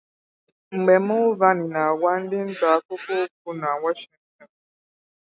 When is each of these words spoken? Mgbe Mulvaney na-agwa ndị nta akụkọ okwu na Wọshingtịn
Mgbe 0.75 0.95
Mulvaney 1.07 1.67
na-agwa 1.73 2.11
ndị 2.21 2.39
nta 2.51 2.67
akụkọ 2.77 3.13
okwu 3.23 3.49
na 3.59 3.69
Wọshingtịn 3.81 4.49